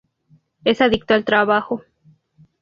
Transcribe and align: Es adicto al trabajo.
Es 0.63 0.81
adicto 0.81 1.13
al 1.13 1.25
trabajo. 1.25 1.83